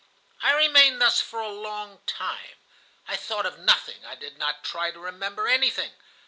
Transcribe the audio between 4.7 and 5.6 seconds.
to remember